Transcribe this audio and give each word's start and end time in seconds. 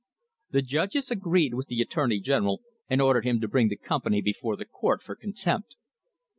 The 0.49 0.63
judges 0.63 1.11
agreed 1.11 1.53
with 1.53 1.67
the 1.67 1.79
attorney 1.79 2.19
general 2.19 2.63
and 2.89 2.99
ordered 2.99 3.23
him 3.23 3.39
to 3.41 3.47
bring 3.47 3.67
the 3.67 3.77
company 3.77 4.19
before 4.19 4.55
the 4.57 4.65
court 4.65 5.03
for 5.03 5.13
contempt. 5.15 5.75